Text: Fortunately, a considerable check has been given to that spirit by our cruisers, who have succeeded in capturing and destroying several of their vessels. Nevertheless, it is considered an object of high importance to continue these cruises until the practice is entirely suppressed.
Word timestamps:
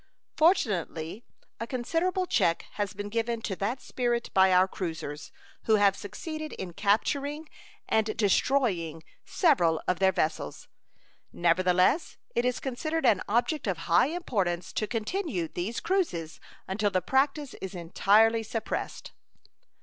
Fortunately, 0.35 1.23
a 1.59 1.67
considerable 1.67 2.25
check 2.25 2.65
has 2.71 2.95
been 2.95 3.07
given 3.09 3.39
to 3.43 3.55
that 3.57 3.79
spirit 3.83 4.31
by 4.33 4.51
our 4.51 4.67
cruisers, 4.67 5.31
who 5.65 5.75
have 5.75 5.95
succeeded 5.95 6.53
in 6.53 6.73
capturing 6.73 7.47
and 7.87 8.17
destroying 8.17 9.03
several 9.25 9.79
of 9.87 9.99
their 9.99 10.11
vessels. 10.11 10.67
Nevertheless, 11.31 12.17
it 12.33 12.45
is 12.45 12.59
considered 12.59 13.05
an 13.05 13.21
object 13.29 13.67
of 13.67 13.77
high 13.91 14.07
importance 14.07 14.73
to 14.73 14.87
continue 14.87 15.47
these 15.47 15.79
cruises 15.79 16.39
until 16.67 16.89
the 16.89 17.03
practice 17.03 17.53
is 17.61 17.75
entirely 17.75 18.41
suppressed. 18.41 19.11